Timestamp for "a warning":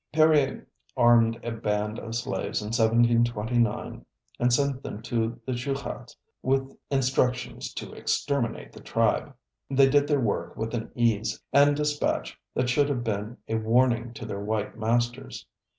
13.47-14.11